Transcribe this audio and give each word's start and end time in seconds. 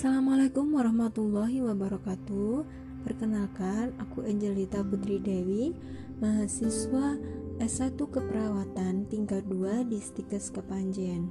Assalamualaikum 0.00 0.80
warahmatullahi 0.80 1.60
wabarakatuh. 1.60 2.64
Perkenalkan, 3.04 3.92
aku 4.00 4.24
Angelita 4.24 4.80
Putri 4.80 5.20
Dewi, 5.20 5.76
mahasiswa 6.24 7.20
S1 7.60 8.00
Keperawatan 8.00 9.04
tingkat 9.12 9.44
2 9.44 9.92
di 9.92 10.00
Stikes 10.00 10.56
Kepanjen. 10.56 11.28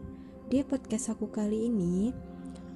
Di 0.54 0.62
podcast 0.62 1.18
aku 1.18 1.34
kali 1.34 1.66
ini, 1.66 2.14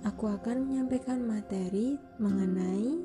aku 0.01 0.33
akan 0.33 0.65
menyampaikan 0.65 1.21
materi 1.29 2.01
mengenai 2.17 2.97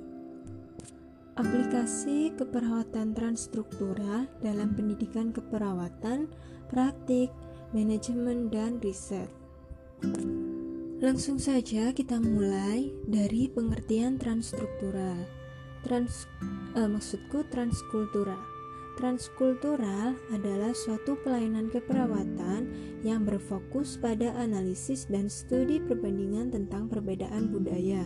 aplikasi 1.36 2.32
keperawatan 2.40 3.12
transstruktural 3.12 4.32
dalam 4.40 4.72
pendidikan 4.72 5.28
keperawatan, 5.28 6.24
praktik, 6.72 7.28
manajemen, 7.76 8.48
dan 8.48 8.80
riset. 8.80 9.28
Langsung 10.98 11.38
saja 11.38 11.94
kita 11.94 12.18
mulai 12.18 12.90
dari 13.06 13.46
pengertian 13.46 14.18
transstruktural. 14.18 15.14
Trans, 15.86 16.26
eh, 16.74 16.90
maksudku 16.90 17.46
transkultural. 17.54 18.42
Transkultural 18.98 20.18
adalah 20.34 20.74
suatu 20.74 21.14
pelayanan 21.22 21.70
keperawatan 21.70 22.66
yang 23.06 23.22
berfokus 23.22 23.94
pada 23.94 24.34
analisis 24.42 25.06
dan 25.06 25.30
studi 25.30 25.78
perbandingan 25.78 26.50
tentang 26.50 26.90
perbedaan 26.90 27.46
budaya. 27.46 28.02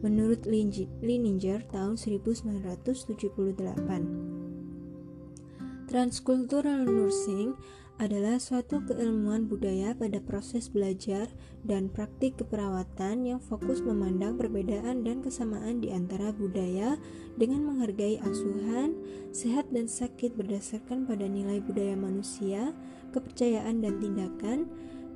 Menurut 0.00 0.48
Lininger 0.48 1.60
tahun 1.68 2.00
1978. 2.00 4.00
Transkultural 5.92 6.88
nursing 6.88 7.52
adalah 8.00 8.40
suatu 8.40 8.80
keilmuan 8.88 9.44
budaya 9.44 9.92
pada 9.92 10.24
proses 10.24 10.72
belajar 10.72 11.28
dan 11.68 11.92
praktik 11.92 12.40
keperawatan 12.40 13.28
yang 13.28 13.40
fokus 13.44 13.84
memandang 13.84 14.40
perbedaan 14.40 15.04
dan 15.04 15.20
kesamaan 15.20 15.84
di 15.84 15.92
antara 15.92 16.32
budaya 16.32 16.96
dengan 17.36 17.68
menghargai 17.68 18.16
asuhan, 18.24 18.96
sehat 19.36 19.68
dan 19.68 19.84
sakit 19.84 20.32
berdasarkan 20.32 21.04
pada 21.04 21.28
nilai 21.28 21.60
budaya 21.60 21.92
manusia, 21.92 22.72
kepercayaan 23.12 23.84
dan 23.84 24.00
tindakan, 24.00 24.58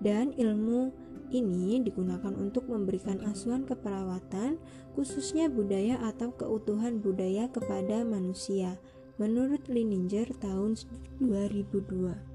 dan 0.04 0.36
ilmu 0.36 0.92
ini 1.32 1.80
digunakan 1.80 2.36
untuk 2.36 2.68
memberikan 2.68 3.16
asuhan 3.24 3.64
keperawatan, 3.64 4.60
khususnya 4.92 5.48
budaya 5.48 6.04
atau 6.04 6.36
keutuhan 6.36 7.00
budaya 7.00 7.48
kepada 7.48 8.04
manusia. 8.04 8.76
Menurut 9.16 9.72
Lininger 9.72 10.28
tahun 10.36 10.76
2002. 11.16 12.33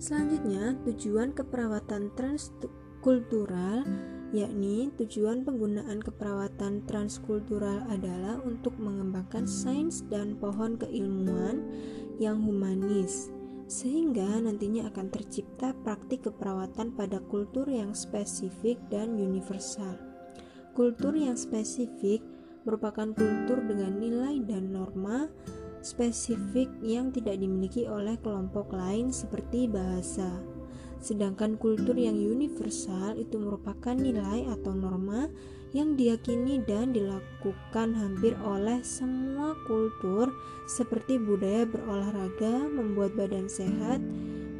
Selanjutnya, 0.00 0.80
tujuan 0.88 1.36
keperawatan 1.36 2.12
transkultural 2.16 3.84
yakni 4.30 4.94
tujuan 4.94 5.42
penggunaan 5.42 5.98
keperawatan 5.98 6.86
transkultural 6.86 7.82
adalah 7.90 8.38
untuk 8.46 8.78
mengembangkan 8.78 9.42
sains 9.42 10.06
dan 10.06 10.38
pohon 10.38 10.78
keilmuan 10.78 11.66
yang 12.22 12.38
humanis 12.38 13.34
sehingga 13.70 14.38
nantinya 14.42 14.90
akan 14.90 15.14
tercipta 15.14 15.74
praktik 15.86 16.26
keperawatan 16.26 16.94
pada 16.94 17.22
kultur 17.30 17.66
yang 17.70 17.94
spesifik 17.94 18.78
dan 18.90 19.14
universal. 19.14 19.94
Kultur 20.74 21.14
yang 21.14 21.38
spesifik 21.38 22.22
merupakan 22.66 23.10
kultur 23.14 23.62
dengan 23.62 23.98
nilai 23.98 24.42
dan 24.46 24.74
norma 24.74 25.30
spesifik 25.80 26.68
yang 26.84 27.12
tidak 27.12 27.40
dimiliki 27.40 27.88
oleh 27.88 28.16
kelompok 28.20 28.72
lain 28.72 29.12
seperti 29.12 29.66
bahasa. 29.66 30.28
Sedangkan 31.00 31.56
kultur 31.56 31.96
yang 31.96 32.20
universal 32.20 33.16
itu 33.16 33.40
merupakan 33.40 33.96
nilai 33.96 34.44
atau 34.52 34.76
norma 34.76 35.32
yang 35.72 35.96
diyakini 35.96 36.60
dan 36.68 36.92
dilakukan 36.92 37.96
hampir 37.96 38.36
oleh 38.44 38.84
semua 38.84 39.56
kultur 39.64 40.28
seperti 40.68 41.16
budaya 41.16 41.64
berolahraga, 41.64 42.68
membuat 42.68 43.16
badan 43.16 43.48
sehat, 43.48 44.04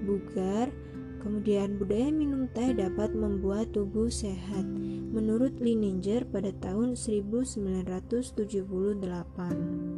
bugar, 0.08 0.72
kemudian 1.20 1.76
budaya 1.76 2.08
minum 2.08 2.48
teh 2.56 2.72
dapat 2.72 3.12
membuat 3.12 3.76
tubuh 3.76 4.08
sehat. 4.08 4.64
Menurut 5.10 5.58
Lininger 5.58 6.22
pada 6.30 6.54
tahun 6.62 6.94
1978. 6.96 9.89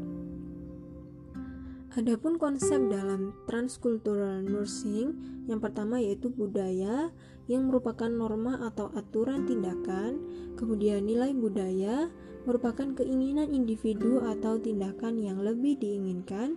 Adapun 1.92 2.40
konsep 2.40 2.80
dalam 2.88 3.36
transcultural 3.44 4.40
nursing 4.40 5.12
yang 5.44 5.60
pertama 5.60 6.00
yaitu 6.00 6.32
budaya 6.32 7.12
yang 7.52 7.68
merupakan 7.68 8.08
norma 8.08 8.64
atau 8.64 8.88
aturan 8.96 9.44
tindakan, 9.44 10.16
kemudian 10.56 11.04
nilai 11.04 11.36
budaya 11.36 12.08
merupakan 12.48 12.96
keinginan 12.96 13.52
individu 13.52 14.24
atau 14.24 14.56
tindakan 14.56 15.20
yang 15.20 15.44
lebih 15.44 15.76
diinginkan. 15.76 16.56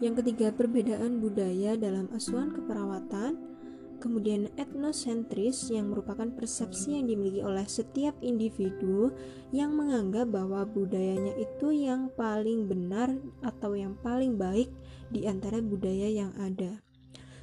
Yang 0.00 0.24
ketiga, 0.24 0.56
perbedaan 0.56 1.20
budaya 1.20 1.76
dalam 1.76 2.08
asuhan 2.16 2.48
keperawatan, 2.56 3.55
kemudian 3.98 4.52
etnosentris 4.60 5.72
yang 5.72 5.92
merupakan 5.92 6.28
persepsi 6.32 6.96
yang 6.96 7.08
dimiliki 7.08 7.40
oleh 7.40 7.64
setiap 7.64 8.14
individu 8.20 9.12
yang 9.50 9.74
menganggap 9.74 10.30
bahwa 10.30 10.64
budayanya 10.68 11.34
itu 11.40 11.72
yang 11.72 12.12
paling 12.14 12.68
benar 12.68 13.12
atau 13.42 13.74
yang 13.74 13.96
paling 14.00 14.36
baik 14.36 14.68
di 15.08 15.24
antara 15.24 15.58
budaya 15.62 16.08
yang 16.08 16.32
ada. 16.38 16.80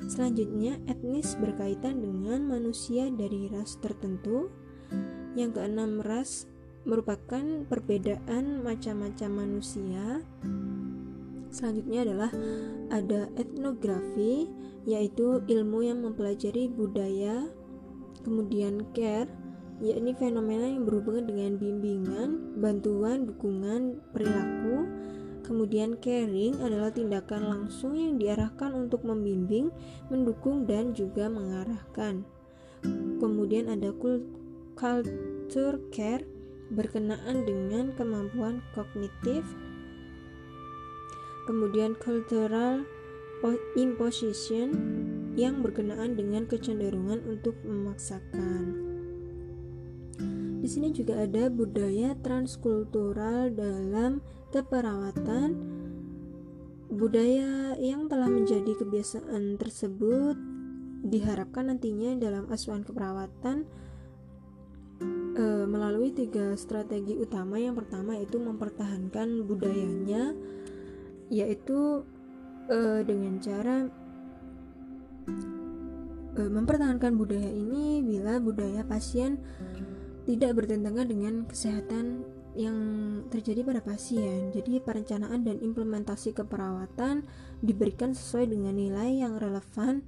Selanjutnya, 0.03 0.81
etnis 0.89 1.37
berkaitan 1.39 2.03
dengan 2.03 2.43
manusia 2.43 3.07
dari 3.07 3.47
ras 3.47 3.79
tertentu. 3.79 4.51
Yang 5.37 5.61
keenam, 5.61 6.03
ras 6.03 6.45
merupakan 6.83 7.63
perbedaan 7.71 8.65
macam-macam 8.65 9.29
manusia. 9.31 10.19
Selanjutnya 11.53 12.01
adalah 12.01 12.31
ada 12.89 13.29
etnografi 13.37 14.49
yaitu 14.89 15.39
ilmu 15.45 15.85
yang 15.85 16.01
mempelajari 16.01 16.67
budaya, 16.67 17.45
kemudian 18.25 18.83
care, 18.91 19.29
yakni 19.79 20.17
fenomena 20.17 20.65
yang 20.67 20.83
berhubungan 20.83 21.29
dengan 21.29 21.55
bimbingan, 21.61 22.59
bantuan, 22.59 23.29
dukungan, 23.29 24.01
perilaku, 24.11 24.89
kemudian 25.45 25.95
caring 26.01 26.57
adalah 26.59 26.91
tindakan 26.91 27.47
langsung 27.47 27.95
yang 27.95 28.19
diarahkan 28.19 28.73
untuk 28.75 29.05
membimbing, 29.07 29.69
mendukung, 30.11 30.67
dan 30.67 30.91
juga 30.91 31.31
mengarahkan. 31.31 32.25
Kemudian 33.23 33.71
ada 33.71 33.95
culture 34.75 35.79
care 35.95 36.27
berkenaan 36.73 37.45
dengan 37.47 37.95
kemampuan 37.95 38.59
kognitif, 38.75 39.47
kemudian 41.45 41.95
cultural 41.99 42.83
imposition 43.75 44.71
yang 45.35 45.59
berkenaan 45.59 46.15
dengan 46.15 46.47
kecenderungan 46.47 47.19
untuk 47.27 47.59
memaksakan. 47.67 48.93
Di 50.63 50.71
sini 50.71 50.95
juga 50.95 51.19
ada 51.19 51.51
budaya 51.51 52.15
transkultural 52.23 53.51
dalam 53.51 54.23
keperawatan. 54.55 55.59
Budaya 56.87 57.75
yang 57.81 58.07
telah 58.07 58.31
menjadi 58.31 58.71
kebiasaan 58.79 59.59
tersebut 59.59 60.39
diharapkan 61.03 61.67
nantinya 61.67 62.15
dalam 62.15 62.47
asuhan 62.47 62.87
keperawatan 62.87 63.67
e, 65.35 65.45
melalui 65.67 66.15
tiga 66.15 66.55
strategi 66.55 67.19
utama. 67.19 67.59
Yang 67.59 67.83
pertama 67.83 68.15
yaitu 68.15 68.39
mempertahankan 68.39 69.43
budayanya, 69.43 70.31
yaitu 71.33 72.05
uh, 72.69 73.01
dengan 73.01 73.41
cara 73.41 73.89
uh, 76.37 76.49
mempertahankan 76.53 77.17
budaya 77.17 77.49
ini 77.49 78.05
bila 78.05 78.37
budaya 78.37 78.85
pasien 78.85 79.41
tidak 80.29 80.55
bertentangan 80.55 81.09
dengan 81.09 81.33
kesehatan 81.49 82.23
yang 82.53 82.77
terjadi 83.33 83.65
pada 83.65 83.81
pasien. 83.81 84.53
Jadi 84.53 84.79
perencanaan 84.79 85.41
dan 85.41 85.57
implementasi 85.59 86.37
keperawatan 86.37 87.25
diberikan 87.59 88.13
sesuai 88.13 88.53
dengan 88.53 88.77
nilai 88.77 89.25
yang 89.25 89.41
relevan 89.41 90.05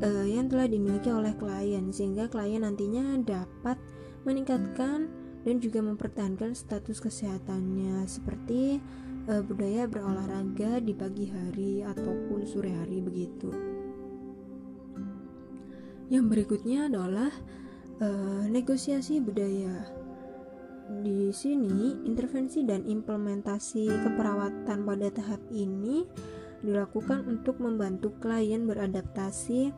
uh, 0.00 0.26
yang 0.26 0.46
telah 0.48 0.70
dimiliki 0.70 1.10
oleh 1.10 1.34
klien 1.34 1.90
sehingga 1.90 2.30
klien 2.30 2.62
nantinya 2.62 3.18
dapat 3.20 3.76
meningkatkan 4.24 5.10
dan 5.44 5.60
juga 5.60 5.84
mempertahankan 5.84 6.56
status 6.56 7.04
kesehatannya 7.04 8.08
seperti 8.08 8.80
uh, 9.28 9.42
budaya 9.44 9.88
berolahraga 9.88 10.80
di 10.80 10.92
pagi 10.92 11.26
hari 11.28 11.80
ataupun 11.84 12.44
sore 12.44 12.72
hari 12.72 13.00
begitu. 13.00 13.48
Yang 16.12 16.24
berikutnya 16.28 16.92
adalah 16.92 17.32
uh, 18.00 18.44
negosiasi 18.48 19.24
budaya. 19.24 19.88
Di 20.84 21.32
sini, 21.32 22.04
intervensi 22.04 22.60
dan 22.60 22.84
implementasi 22.84 23.88
keperawatan 23.88 24.84
pada 24.84 25.08
tahap 25.08 25.40
ini 25.48 26.04
dilakukan 26.60 27.24
untuk 27.24 27.56
membantu 27.56 28.12
klien 28.20 28.68
beradaptasi 28.68 29.72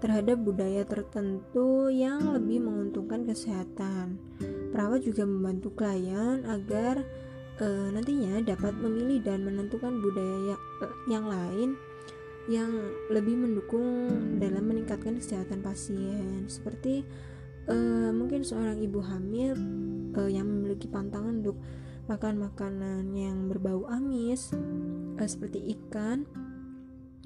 terhadap 0.00 0.40
budaya 0.40 0.84
tertentu 0.84 1.92
yang 1.92 2.24
lebih 2.32 2.64
menguntungkan 2.64 3.24
kesehatan. 3.28 4.16
Perawat 4.72 5.04
juga 5.04 5.24
membantu 5.24 5.72
klien 5.76 6.44
agar 6.48 7.04
e, 7.60 7.66
nantinya 7.92 8.44
dapat 8.44 8.76
memilih 8.76 9.24
dan 9.24 9.44
menentukan 9.44 10.00
budaya 10.00 10.54
yang, 10.54 10.62
e, 10.80 10.86
yang 11.08 11.24
lain 11.26 11.70
yang 12.46 12.70
lebih 13.10 13.34
mendukung 13.34 14.38
dalam 14.38 14.70
meningkatkan 14.70 15.18
kesehatan 15.18 15.66
pasien. 15.66 16.46
Seperti 16.46 17.02
e, 17.66 17.76
mungkin 18.14 18.46
seorang 18.46 18.78
ibu 18.78 19.02
hamil 19.02 19.58
e, 20.14 20.20
yang 20.30 20.46
memiliki 20.46 20.86
pantangan 20.86 21.42
untuk 21.42 21.58
makan 22.06 22.38
makanan 22.38 23.10
yang 23.18 23.50
berbau 23.50 23.90
amis 23.90 24.54
e, 25.18 25.22
seperti 25.26 25.74
ikan, 25.74 26.22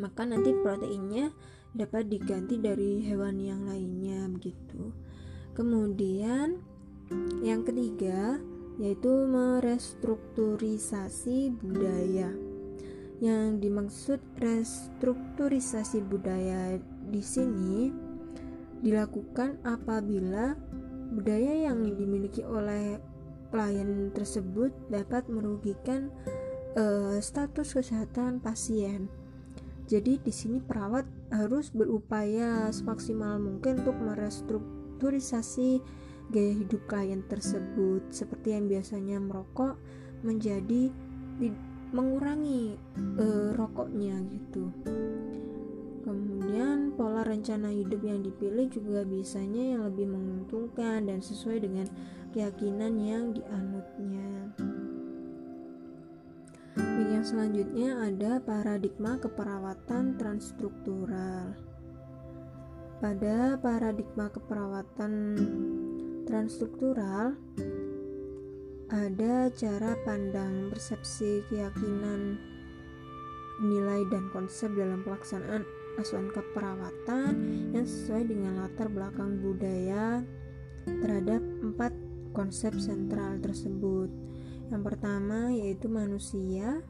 maka 0.00 0.25
nanti 0.25 0.56
proteinnya 0.56 1.37
dapat 1.77 2.11
diganti 2.11 2.59
dari 2.59 3.05
hewan 3.05 3.38
yang 3.38 3.69
lainnya 3.69 4.27
begitu. 4.27 4.91
Kemudian 5.53 6.59
yang 7.44 7.67
ketiga 7.67 8.41
yaitu 8.81 9.29
merestrukturisasi 9.29 11.53
budaya. 11.61 12.32
Yang 13.21 13.61
dimaksud 13.61 14.17
restrukturisasi 14.41 16.00
budaya 16.00 16.81
di 17.12 17.21
sini 17.21 17.93
dilakukan 18.81 19.61
apabila 19.61 20.56
budaya 21.12 21.69
yang 21.69 21.85
dimiliki 21.85 22.41
oleh 22.41 22.97
klien 23.53 24.09
tersebut 24.17 24.73
dapat 24.88 25.29
merugikan 25.29 26.09
uh, 26.81 27.21
status 27.21 27.77
kesehatan 27.77 28.41
pasien 28.41 29.12
jadi 29.91 30.23
di 30.23 30.31
sini 30.31 30.62
perawat 30.62 31.03
harus 31.35 31.75
berupaya 31.75 32.71
semaksimal 32.71 33.43
mungkin 33.43 33.82
untuk 33.82 33.99
merestrukturisasi 33.99 35.82
gaya 36.31 36.55
hidup 36.55 36.82
klien 36.87 37.23
tersebut 37.27 38.06
seperti 38.15 38.55
yang 38.55 38.71
biasanya 38.71 39.19
merokok 39.19 39.77
menjadi 40.23 40.94
mengurangi 41.91 42.79
uh, 43.19 43.50
rokoknya 43.59 44.23
gitu. 44.31 44.71
Kemudian 46.00 46.97
pola 46.97 47.27
rencana 47.27 47.69
hidup 47.71 48.00
yang 48.00 48.25
dipilih 48.25 48.67
juga 48.73 49.05
bisanya 49.05 49.77
yang 49.77 49.82
lebih 49.87 50.09
menguntungkan 50.09 51.06
dan 51.06 51.21
sesuai 51.21 51.61
dengan 51.67 51.87
keyakinan 52.32 52.94
yang 52.97 53.35
dianutnya 53.37 54.55
yang 57.21 57.37
selanjutnya 57.37 57.88
ada 58.00 58.41
paradigma 58.41 59.21
keperawatan 59.21 60.17
transstruktural. 60.17 61.53
Pada 62.97 63.61
paradigma 63.61 64.32
keperawatan 64.32 65.12
transstruktural 66.40 67.37
ada 68.88 69.52
cara 69.52 69.92
pandang, 70.08 70.72
persepsi, 70.72 71.44
keyakinan, 71.52 72.40
nilai 73.60 74.08
dan 74.08 74.32
konsep 74.32 74.72
dalam 74.72 75.04
pelaksanaan 75.04 75.69
asuhan 76.00 76.32
keperawatan 76.32 77.32
yang 77.76 77.84
sesuai 77.84 78.25
dengan 78.25 78.64
latar 78.64 78.88
belakang 78.88 79.37
budaya 79.44 80.25
terhadap 80.88 81.44
empat 81.60 81.92
konsep 82.32 82.72
sentral 82.81 83.36
tersebut. 83.44 84.08
Yang 84.72 84.82
pertama 84.96 85.52
yaitu 85.52 85.93
manusia, 85.93 86.81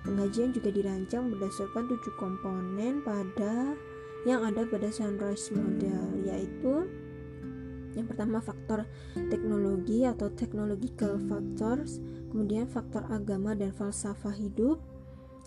Pengajian 0.07 0.55
juga 0.55 0.71
dirancang 0.71 1.35
berdasarkan 1.35 1.91
tujuh 1.91 2.15
komponen 2.15 3.03
pada 3.03 3.75
yang 4.23 4.47
ada 4.47 4.63
pada 4.71 4.87
Sunrise 4.87 5.51
Model, 5.51 6.23
yaitu 6.23 6.87
yang 7.97 8.07
pertama 8.07 8.45
faktor 8.45 8.85
teknologi 9.33 10.05
atau 10.05 10.29
technological 10.37 11.17
factors, 11.27 11.99
kemudian 12.29 12.69
faktor 12.69 13.09
agama 13.09 13.57
dan 13.57 13.73
falsafah 13.73 14.37
hidup 14.37 14.79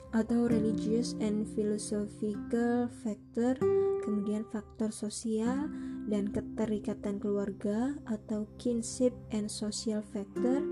atau 0.09 0.49
religious 0.49 1.13
and 1.21 1.45
philosophical 1.53 2.89
factor, 3.05 3.53
kemudian 4.01 4.41
faktor 4.49 4.89
sosial 4.89 5.69
dan 6.09 6.33
keterikatan 6.33 7.21
keluarga 7.21 7.94
atau 8.09 8.49
kinship 8.57 9.13
and 9.29 9.45
social 9.45 10.01
factor, 10.01 10.65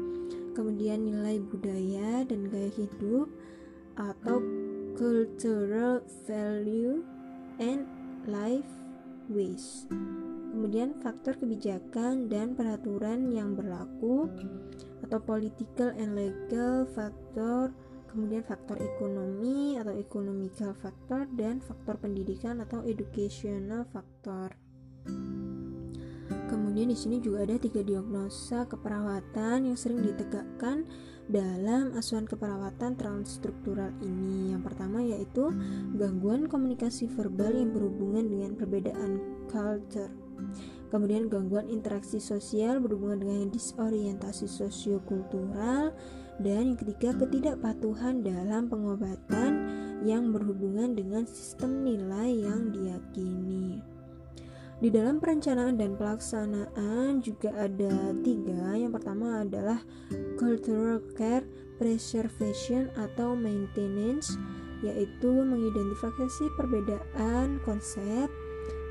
kemudian 0.57 1.05
nilai 1.05 1.37
budaya 1.37 2.25
dan 2.25 2.49
gaya 2.49 2.73
hidup 2.73 3.29
atau 3.93 4.41
cultural 4.97 6.01
value 6.25 7.05
and 7.61 7.85
life 8.25 8.65
ways 9.29 9.85
kemudian 10.57 10.97
faktor 11.05 11.37
kebijakan 11.37 12.33
dan 12.33 12.57
peraturan 12.57 13.29
yang 13.29 13.53
berlaku 13.53 14.25
atau 15.05 15.21
political 15.21 15.93
and 15.93 16.17
legal 16.17 16.89
factor 16.97 17.69
kemudian 18.09 18.41
faktor 18.41 18.81
ekonomi 18.81 19.77
atau 19.77 19.93
economical 19.93 20.73
factor 20.81 21.29
dan 21.37 21.61
faktor 21.61 22.01
pendidikan 22.01 22.57
atau 22.65 22.81
educational 22.89 23.85
factor. 23.93 24.57
Kemudian 26.49 26.89
di 26.89 26.97
sini 26.97 27.21
juga 27.21 27.45
ada 27.45 27.61
tiga 27.61 27.85
diagnosa 27.85 28.65
keperawatan 28.65 29.69
yang 29.69 29.77
sering 29.77 30.01
ditegakkan 30.01 30.89
dalam 31.29 31.93
asuhan 31.93 32.25
keperawatan 32.25 32.97
transstruktural 32.97 33.93
ini. 34.01 34.57
Yang 34.57 34.73
pertama 34.73 35.05
yaitu 35.05 35.53
gangguan 35.93 36.49
komunikasi 36.49 37.05
verbal 37.13 37.53
yang 37.53 37.77
berhubungan 37.77 38.25
dengan 38.25 38.51
perbedaan 38.57 39.21
culture 39.45 40.26
Kemudian 40.87 41.27
gangguan 41.27 41.67
interaksi 41.67 42.17
sosial 42.23 42.79
berhubungan 42.79 43.19
dengan 43.27 43.47
disorientasi 43.51 44.47
sosiokultural 44.47 45.91
dan 46.39 46.73
yang 46.73 46.79
ketiga 46.79 47.17
ketidakpatuhan 47.17 48.23
dalam 48.23 48.71
pengobatan 48.71 49.51
yang 50.05 50.31
berhubungan 50.31 50.93
dengan 50.93 51.27
sistem 51.27 51.83
nilai 51.83 52.29
yang 52.45 52.71
diyakini. 52.71 53.81
Di 54.77 54.93
dalam 54.93 55.17
perencanaan 55.17 55.73
dan 55.81 55.97
pelaksanaan 55.97 57.25
juga 57.25 57.49
ada 57.57 58.13
tiga. 58.21 58.77
Yang 58.77 59.01
pertama 59.01 59.41
adalah 59.41 59.81
cultural 60.37 61.01
care 61.17 61.49
preservation 61.81 62.93
atau 62.93 63.33
maintenance, 63.33 64.37
yaitu 64.85 65.33
mengidentifikasi 65.33 66.45
perbedaan 66.53 67.57
konsep 67.65 68.29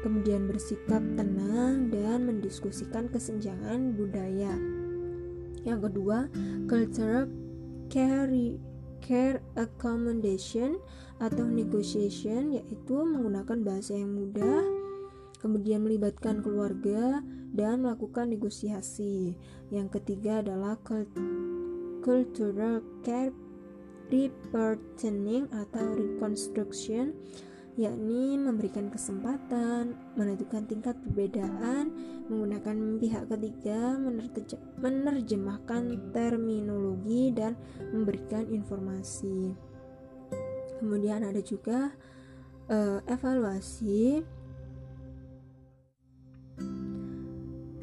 kemudian 0.04 0.48
bersikap 0.50 1.00
tenang 1.14 1.88
dan 1.92 2.26
mendiskusikan 2.26 3.08
kesenjangan 3.08 3.94
budaya. 3.94 4.52
Yang 5.62 5.90
kedua, 5.90 6.28
cultural 6.70 7.30
care, 7.88 8.56
care 9.02 9.38
accommodation 9.56 10.78
atau 11.16 11.46
negotiation 11.48 12.52
yaitu 12.52 12.96
menggunakan 13.00 13.64
bahasa 13.64 13.96
yang 13.96 14.12
mudah 14.12 14.86
kemudian 15.40 15.84
melibatkan 15.84 16.42
keluarga 16.42 17.22
dan 17.54 17.84
melakukan 17.84 18.32
negosiasi. 18.32 19.38
Yang 19.70 20.00
ketiga 20.00 20.42
adalah 20.42 20.74
cultural 22.02 22.82
care 23.06 23.32
repartitioning 24.06 25.50
atau 25.50 25.82
reconstruction 25.98 27.14
yakni 27.76 28.40
memberikan 28.40 28.88
kesempatan, 28.88 29.92
menentukan 30.16 30.64
tingkat 30.64 30.96
perbedaan, 31.04 31.92
menggunakan 32.32 32.96
pihak 32.96 33.24
ketiga, 33.28 34.00
menerjemahkan 34.80 36.10
terminologi 36.16 37.36
dan 37.36 37.52
memberikan 37.92 38.48
informasi. 38.48 39.52
Kemudian 40.80 41.24
ada 41.24 41.40
juga 41.44 41.92
uh, 42.72 43.00
evaluasi 43.04 44.24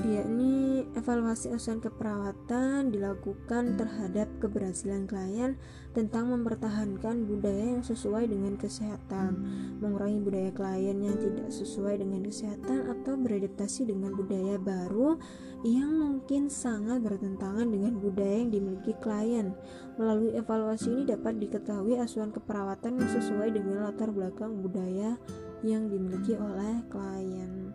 yakni 0.03 0.62
evaluasi 0.91 1.55
asuhan 1.55 1.79
keperawatan 1.79 2.91
dilakukan 2.91 3.79
terhadap 3.79 4.27
keberhasilan 4.37 5.09
klien 5.09 5.57
tentang 5.91 6.29
mempertahankan 6.29 7.25
budaya 7.25 7.77
yang 7.77 7.83
sesuai 7.83 8.29
dengan 8.29 8.59
kesehatan, 8.59 9.41
mengurangi 9.81 10.21
budaya 10.21 10.51
klien 10.53 10.97
yang 11.01 11.17
tidak 11.17 11.49
sesuai 11.49 11.99
dengan 11.99 12.27
kesehatan 12.27 12.91
atau 12.91 13.17
beradaptasi 13.17 13.89
dengan 13.89 14.13
budaya 14.13 14.55
baru 14.61 15.17
yang 15.65 15.89
mungkin 15.89 16.53
sangat 16.53 17.01
bertentangan 17.01 17.65
dengan 17.65 17.97
budaya 17.97 18.45
yang 18.45 18.51
dimiliki 18.53 18.93
klien. 19.01 19.57
Melalui 19.97 20.37
evaluasi 20.37 20.93
ini 20.93 21.03
dapat 21.09 21.41
diketahui 21.41 21.97
asuhan 21.97 22.29
keperawatan 22.29 23.01
yang 23.01 23.09
sesuai 23.09 23.49
dengan 23.49 23.89
latar 23.89 24.13
belakang 24.13 24.61
budaya 24.61 25.17
yang 25.65 25.89
dimiliki 25.89 26.37
oleh 26.37 26.85
klien. 26.93 27.72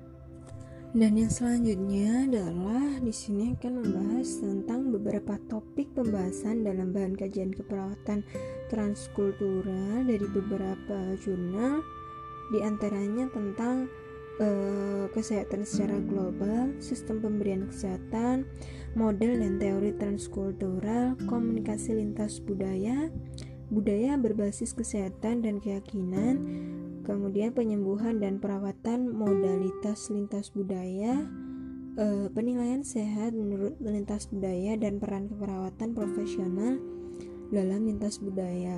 Dan 0.97 1.21
yang 1.21 1.29
selanjutnya 1.29 2.25
adalah 2.25 2.97
di 3.05 3.13
sini 3.13 3.53
akan 3.53 3.73
membahas 3.85 4.41
tentang 4.41 4.89
beberapa 4.89 5.37
topik 5.53 5.93
pembahasan 5.93 6.65
dalam 6.65 6.97
bahan 6.97 7.13
kajian 7.13 7.53
keperawatan 7.53 8.25
transkultural 8.73 10.01
dari 10.09 10.27
beberapa 10.33 11.13
jurnal 11.21 11.85
di 12.49 12.65
antaranya 12.65 13.29
tentang 13.29 13.93
uh, 14.41 15.13
kesehatan 15.13 15.69
secara 15.69 16.01
global, 16.01 16.73
sistem 16.81 17.21
pemberian 17.21 17.69
kesehatan, 17.69 18.49
model 18.97 19.45
dan 19.45 19.61
teori 19.61 19.93
transkultural, 19.93 21.21
komunikasi 21.29 22.01
lintas 22.01 22.41
budaya, 22.41 23.13
budaya 23.69 24.17
berbasis 24.17 24.73
kesehatan 24.73 25.45
dan 25.45 25.61
keyakinan, 25.61 26.41
kemudian 27.09 27.57
penyembuhan 27.57 28.21
dan 28.21 28.37
perawatan 28.37 29.09
modalitas 29.09 30.13
lintas 30.13 30.53
budaya, 30.53 31.25
e, 31.97 32.29
penilaian 32.37 32.85
sehat 32.85 33.33
menurut 33.33 33.81
lintas 33.81 34.29
budaya 34.29 34.77
dan 34.77 35.01
peran 35.01 35.33
keperawatan 35.33 35.97
profesional 35.97 36.77
dalam 37.49 37.89
lintas 37.89 38.21
budaya. 38.21 38.77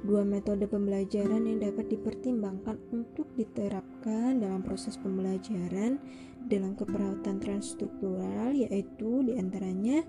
Dua 0.00 0.24
metode 0.24 0.64
pembelajaran 0.64 1.44
yang 1.44 1.60
dapat 1.60 1.92
dipertimbangkan 1.92 2.80
untuk 2.94 3.28
diterapkan 3.36 4.40
dalam 4.40 4.64
proses 4.64 4.96
pembelajaran 4.96 6.00
dalam 6.48 6.72
keperawatan 6.72 7.36
transstruktural 7.42 8.54
yaitu 8.54 9.26
di 9.26 9.36
antaranya 9.36 10.06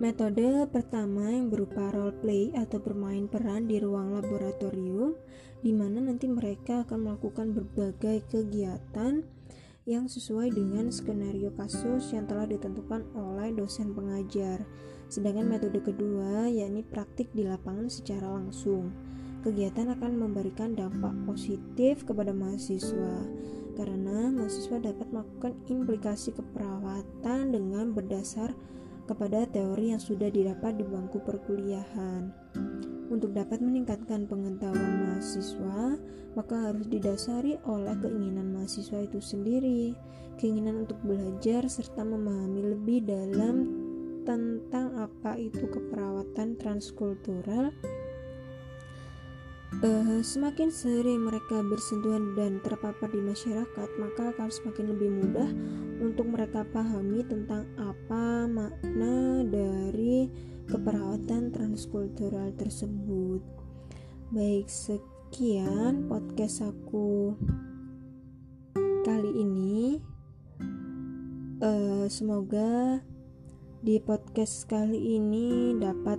Metode 0.00 0.64
pertama 0.72 1.28
yang 1.28 1.52
berupa 1.52 1.92
role 1.92 2.16
play 2.16 2.48
atau 2.56 2.80
bermain 2.80 3.28
peran 3.28 3.68
di 3.68 3.76
ruang 3.76 4.16
laboratorium 4.16 5.12
di 5.60 5.76
mana 5.76 6.00
nanti 6.00 6.24
mereka 6.28 6.88
akan 6.88 7.08
melakukan 7.08 7.52
berbagai 7.52 8.24
kegiatan 8.32 9.24
yang 9.84 10.08
sesuai 10.08 10.56
dengan 10.56 10.88
skenario 10.88 11.52
kasus 11.52 12.16
yang 12.16 12.24
telah 12.24 12.48
ditentukan 12.48 13.04
oleh 13.12 13.52
dosen 13.52 13.92
pengajar. 13.92 14.64
Sedangkan 15.12 15.44
metode 15.44 15.84
kedua 15.84 16.48
yakni 16.48 16.80
praktik 16.80 17.28
di 17.36 17.44
lapangan 17.44 17.92
secara 17.92 18.32
langsung. 18.32 18.88
Kegiatan 19.44 19.92
akan 19.92 20.16
memberikan 20.16 20.72
dampak 20.72 21.12
positif 21.28 22.08
kepada 22.08 22.32
mahasiswa 22.32 23.28
karena 23.76 24.32
mahasiswa 24.32 24.80
dapat 24.80 25.12
melakukan 25.12 25.52
implikasi 25.68 26.32
keperawatan 26.32 27.52
dengan 27.52 27.92
berdasar 27.92 28.56
kepada 29.04 29.44
teori 29.48 29.92
yang 29.92 30.02
sudah 30.02 30.32
didapat 30.32 30.80
di 30.80 30.84
bangku 30.84 31.20
perkuliahan. 31.24 32.32
Untuk 33.12 33.36
dapat 33.36 33.60
meningkatkan 33.60 34.24
pengetahuan 34.24 34.92
mahasiswa, 35.04 36.00
maka 36.34 36.72
harus 36.72 36.88
didasari 36.88 37.60
oleh 37.68 37.94
keinginan 38.00 38.56
mahasiswa 38.56 39.04
itu 39.04 39.20
sendiri, 39.20 39.92
keinginan 40.40 40.88
untuk 40.88 40.98
belajar 41.04 41.68
serta 41.68 42.02
memahami 42.02 42.74
lebih 42.74 43.04
dalam 43.06 43.84
tentang 44.24 44.96
apa 44.96 45.36
itu 45.36 45.68
keperawatan 45.68 46.56
transkultural 46.56 47.70
Uh, 49.82 50.22
semakin 50.22 50.70
sering 50.70 51.26
mereka 51.26 51.58
bersentuhan 51.66 52.38
dan 52.38 52.62
terpapar 52.62 53.10
di 53.10 53.18
masyarakat, 53.18 53.88
maka 53.98 54.30
akan 54.30 54.46
semakin 54.52 54.94
lebih 54.94 55.10
mudah 55.10 55.50
untuk 55.98 56.30
mereka 56.30 56.62
pahami 56.70 57.26
tentang 57.26 57.66
apa 57.80 58.46
makna 58.46 59.42
dari 59.42 60.30
keperawatan 60.70 61.50
transkultural 61.50 62.54
tersebut. 62.54 63.42
Baik, 64.30 64.70
sekian 64.70 66.06
podcast 66.06 66.62
aku 66.62 67.34
kali 69.02 69.32
ini. 69.42 69.98
Uh, 71.58 72.06
semoga 72.06 73.00
di 73.84 74.00
podcast 74.00 74.64
kali 74.64 75.18
ini 75.20 75.76
dapat 75.76 76.16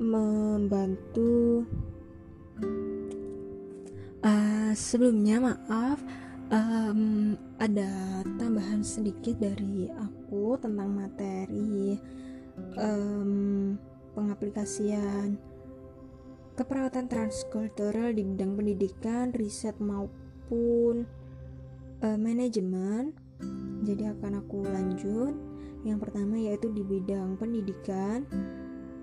membantu 0.00 1.62
Uh, 4.22 4.70
sebelumnya 4.78 5.42
maaf 5.42 5.98
um, 6.54 7.34
ada 7.58 8.22
tambahan 8.38 8.78
sedikit 8.86 9.34
dari 9.42 9.90
aku 9.90 10.54
tentang 10.62 10.94
materi 10.94 11.98
um, 12.78 13.74
pengaplikasian 14.14 15.34
keperawatan 16.54 17.08
transkultural 17.08 18.12
di 18.12 18.22
bidang 18.22 18.54
pendidikan, 18.54 19.32
riset 19.34 19.74
maupun 19.80 21.08
uh, 22.04 22.18
manajemen. 22.20 23.16
Jadi 23.82 24.06
akan 24.06 24.32
aku 24.38 24.62
lanjut. 24.62 25.34
Yang 25.82 25.98
pertama 25.98 26.38
yaitu 26.38 26.70
di 26.70 26.86
bidang 26.86 27.34
pendidikan 27.42 28.22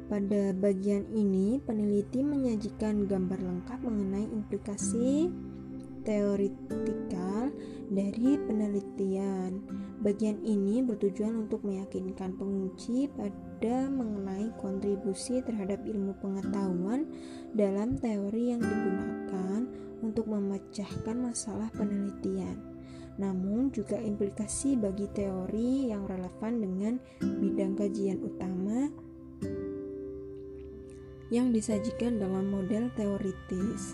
pada 0.09 0.57
bagian 0.57 1.05
ini, 1.13 1.61
peneliti 1.61 2.25
menyajikan 2.25 3.05
gambar 3.05 3.37
lengkap 3.37 3.79
mengenai 3.85 4.25
implikasi 4.25 5.29
teoritikal 6.01 7.53
dari 7.93 8.41
penelitian. 8.41 9.61
Bagian 10.01 10.41
ini 10.41 10.81
bertujuan 10.81 11.45
untuk 11.45 11.61
meyakinkan 11.61 12.33
penguji 12.41 13.05
pada 13.13 13.85
mengenai 13.85 14.49
kontribusi 14.57 15.45
terhadap 15.45 15.85
ilmu 15.85 16.17
pengetahuan 16.17 17.05
dalam 17.53 18.01
teori 18.01 18.57
yang 18.57 18.65
digunakan 18.65 19.69
untuk 20.01 20.25
memecahkan 20.25 21.17
masalah 21.21 21.69
penelitian. 21.77 22.57
Namun 23.19 23.69
juga 23.69 23.99
implikasi 23.99 24.79
bagi 24.79 25.05
teori 25.11 25.91
yang 25.91 26.07
relevan 26.07 26.53
dengan 26.63 26.93
bidang 27.19 27.75
kajian 27.75 28.23
utama 28.23 28.87
yang 31.29 31.53
disajikan 31.53 32.17
dalam 32.17 32.49
model 32.49 32.89
teoritis. 32.97 33.93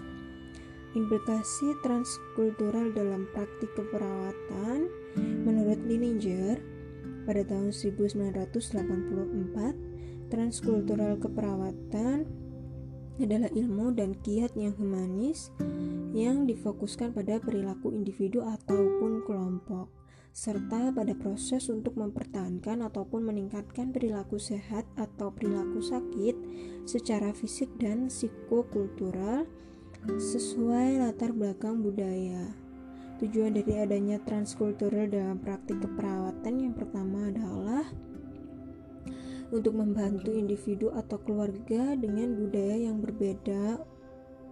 Implikasi 0.96 1.76
transkultural 1.84 2.96
dalam 2.96 3.28
praktik 3.36 3.76
keperawatan 3.76 4.88
menurut 5.44 5.84
Lininger 5.84 6.64
pada 7.28 7.44
tahun 7.44 7.76
1984, 7.76 10.32
transkultural 10.32 11.20
keperawatan 11.20 12.24
adalah 13.20 13.52
ilmu 13.52 13.92
dan 13.96 14.16
kiat 14.24 14.56
yang 14.60 14.76
humanis 14.76 15.52
yang 16.16 16.48
difokuskan 16.48 17.12
pada 17.12 17.40
perilaku 17.44 17.92
individu 17.92 18.40
ataupun 18.44 19.24
kelompok 19.28 19.92
serta 20.36 20.92
pada 20.92 21.16
proses 21.16 21.72
untuk 21.72 21.96
mempertahankan 21.96 22.84
ataupun 22.84 23.24
meningkatkan 23.24 23.96
perilaku 23.96 24.36
sehat 24.36 24.84
atau 25.00 25.32
perilaku 25.32 25.80
sakit 25.80 26.36
secara 26.84 27.32
fisik 27.32 27.72
dan 27.80 28.12
psikokultural 28.12 29.48
sesuai 30.04 31.00
latar 31.00 31.32
belakang 31.32 31.80
budaya. 31.80 32.52
Tujuan 33.24 33.56
dari 33.56 33.80
adanya 33.80 34.20
transkultural 34.28 35.08
dalam 35.08 35.40
praktik 35.40 35.80
keperawatan 35.80 36.68
yang 36.68 36.76
pertama 36.76 37.32
adalah 37.32 37.88
untuk 39.56 39.72
membantu 39.72 40.36
individu 40.36 40.92
atau 40.92 41.16
keluarga 41.24 41.96
dengan 41.96 42.36
budaya 42.36 42.92
yang 42.92 43.00
berbeda 43.00 43.80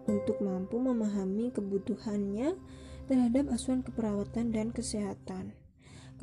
untuk 0.07 0.39
mampu 0.39 0.79
memahami 0.79 1.51
kebutuhannya 1.51 2.55
terhadap 3.11 3.51
asuhan 3.51 3.83
keperawatan 3.83 4.55
dan 4.55 4.71
kesehatan. 4.71 5.62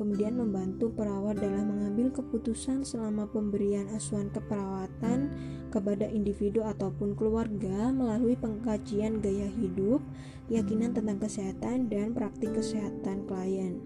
Kemudian 0.01 0.33
membantu 0.33 0.89
perawat 0.97 1.37
dalam 1.37 1.77
mengambil 1.77 2.09
keputusan 2.09 2.81
selama 2.81 3.29
pemberian 3.29 3.85
asuhan 3.93 4.33
keperawatan 4.33 5.29
kepada 5.69 6.09
individu 6.09 6.65
ataupun 6.65 7.13
keluarga 7.13 7.93
melalui 7.93 8.33
pengkajian 8.33 9.21
gaya 9.21 9.45
hidup, 9.61 10.01
keyakinan 10.49 10.97
tentang 10.97 11.21
kesehatan, 11.21 11.85
dan 11.93 12.17
praktik 12.17 12.49
kesehatan 12.49 13.29
klien. 13.29 13.77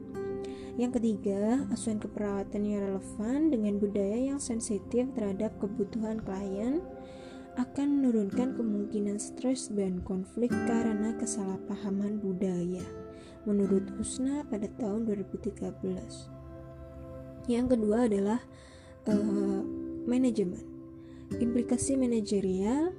Yang 0.79 1.03
ketiga, 1.03 1.67
asuhan 1.75 1.99
keperawatan 1.99 2.63
yang 2.63 2.95
relevan 2.95 3.51
dengan 3.51 3.75
budaya 3.75 4.15
yang 4.15 4.39
sensitif 4.39 5.11
terhadap 5.19 5.59
kebutuhan 5.59 6.23
klien 6.23 6.79
akan 7.59 7.87
menurunkan 7.99 8.55
kemungkinan 8.55 9.19
stres 9.19 9.67
dan 9.67 9.99
konflik 10.07 10.55
karena 10.63 11.11
kesalahpahaman 11.19 12.23
budaya. 12.23 13.04
Menurut 13.45 13.85
Husna 13.97 14.41
pada 14.49 14.65
tahun 14.81 15.05
2013. 15.05 15.61
Yang 17.45 17.65
kedua 17.77 18.09
adalah 18.09 18.41
uh, 19.05 19.61
manajemen. 20.09 20.65
Implikasi 21.37 21.97
manajerial 21.97 22.93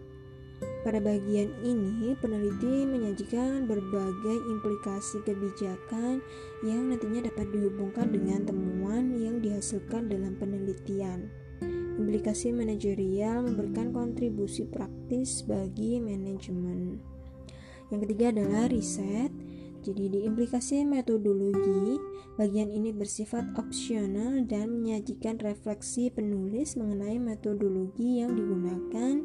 pada 0.86 1.02
bagian 1.02 1.50
ini, 1.66 2.14
peneliti 2.22 2.86
menyajikan 2.86 3.66
berbagai 3.66 4.38
implikasi 4.46 5.18
kebijakan 5.26 6.22
yang 6.62 6.94
nantinya 6.94 7.26
dapat 7.26 7.50
dihubungkan 7.50 8.14
dengan 8.14 8.46
temuan 8.46 9.10
yang 9.18 9.42
dihasilkan 9.42 10.06
dalam 10.06 10.38
penelitian. 10.38 11.26
Implikasi 11.98 12.54
manajerial 12.54 13.42
memberikan 13.42 13.90
kontribusi 13.90 14.62
praktis 14.62 15.42
bagi 15.42 15.98
manajemen. 15.98 17.02
Yang 17.90 18.00
ketiga 18.06 18.30
adalah 18.30 18.70
riset. 18.70 19.34
Jadi 19.86 20.10
di 20.10 20.20
implikasi 20.26 20.82
metodologi, 20.82 21.94
bagian 22.34 22.74
ini 22.74 22.90
bersifat 22.90 23.54
opsional 23.54 24.42
dan 24.42 24.82
menyajikan 24.82 25.38
refleksi 25.38 26.10
penulis 26.10 26.74
mengenai 26.74 27.22
metodologi 27.22 28.18
yang 28.18 28.34
digunakan 28.34 29.22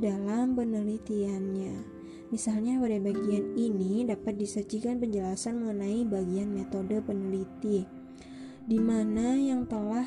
dalam 0.00 0.56
penelitiannya. 0.56 2.00
Misalnya 2.32 2.80
pada 2.80 2.96
bagian 3.04 3.52
ini 3.52 4.08
dapat 4.08 4.40
disajikan 4.40 4.96
penjelasan 4.96 5.60
mengenai 5.60 6.08
bagian 6.08 6.56
metode 6.56 7.04
peneliti 7.04 7.84
di 8.68 8.76
mana 8.80 9.36
yang 9.36 9.64
telah 9.64 10.04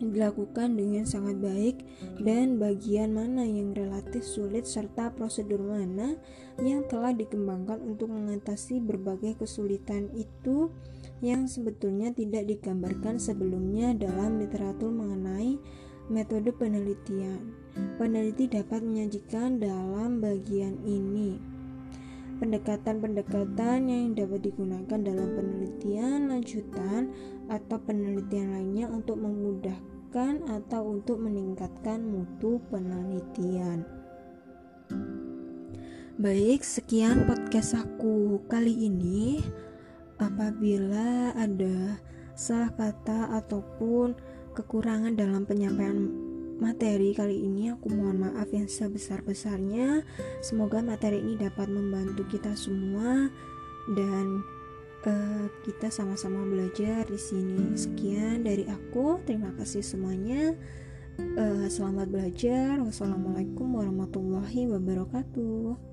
dilakukan 0.00 0.80
dengan 0.80 1.04
sangat 1.04 1.36
baik 1.36 1.84
dan 2.24 2.56
bagian 2.56 3.12
mana 3.12 3.44
yang 3.44 3.76
relatif 3.76 4.24
sulit 4.24 4.64
serta 4.64 5.12
prosedur 5.12 5.60
mana 5.60 6.16
yang 6.64 6.88
telah 6.88 7.12
dikembangkan 7.12 7.84
untuk 7.84 8.08
mengatasi 8.08 8.80
berbagai 8.80 9.36
kesulitan 9.44 10.08
itu 10.16 10.72
yang 11.20 11.44
sebetulnya 11.44 12.16
tidak 12.16 12.48
digambarkan 12.48 13.20
sebelumnya 13.20 13.92
dalam 13.92 14.40
literatur 14.40 14.88
mengenai 14.88 15.60
metode 16.08 16.50
penelitian. 16.56 17.52
Peneliti 18.00 18.50
dapat 18.50 18.82
menyajikan 18.82 19.60
dalam 19.60 20.18
bagian 20.18 20.80
ini 20.82 21.59
pendekatan-pendekatan 22.40 23.78
yang 23.84 24.16
dapat 24.16 24.40
digunakan 24.48 24.98
dalam 24.98 25.28
penelitian 25.36 26.32
lanjutan 26.32 27.12
atau 27.52 27.76
penelitian 27.84 28.56
lainnya 28.56 28.88
untuk 28.88 29.20
memudahkan 29.20 30.48
atau 30.48 30.80
untuk 30.88 31.20
meningkatkan 31.20 32.00
mutu 32.00 32.56
penelitian. 32.72 33.84
Baik, 36.16 36.64
sekian 36.64 37.28
podcast 37.28 37.76
aku 37.76 38.40
kali 38.48 38.88
ini. 38.88 39.44
Apabila 40.20 41.32
ada 41.36 42.00
salah 42.36 42.72
kata 42.72 43.36
ataupun 43.40 44.16
kekurangan 44.56 45.16
dalam 45.16 45.44
penyampaian 45.44 46.29
materi 46.60 47.16
kali 47.16 47.40
ini 47.40 47.72
aku 47.72 47.88
mohon 47.88 48.28
maaf 48.28 48.52
yang 48.52 48.68
sebesar-besarnya. 48.68 50.04
Semoga 50.44 50.84
materi 50.84 51.18
ini 51.18 51.40
dapat 51.40 51.66
membantu 51.72 52.28
kita 52.28 52.52
semua 52.54 53.32
dan 53.96 54.44
uh, 55.08 55.46
kita 55.64 55.88
sama-sama 55.88 56.44
belajar 56.44 57.08
di 57.08 57.18
sini. 57.18 57.74
Sekian 57.74 58.44
dari 58.44 58.68
aku. 58.68 59.18
Terima 59.24 59.50
kasih 59.56 59.80
semuanya. 59.80 60.54
Uh, 61.18 61.66
selamat 61.66 62.12
belajar. 62.12 62.78
Wassalamualaikum 62.80 63.80
warahmatullahi 63.80 64.68
wabarakatuh. 64.70 65.89